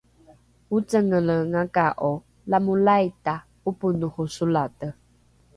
ocengelengaka’o 0.75 2.11
lamolaita 2.49 3.33
’oponoho 3.69 4.23
solate? 4.35 4.87